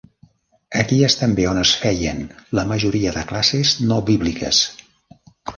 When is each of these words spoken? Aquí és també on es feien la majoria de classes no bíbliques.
Aquí 0.83 0.97
és 1.07 1.17
també 1.19 1.45
on 1.51 1.59
es 1.65 1.75
feien 1.83 2.23
la 2.61 2.65
majoria 2.73 3.15
de 3.19 3.25
classes 3.33 3.77
no 3.93 4.03
bíbliques. 4.09 4.67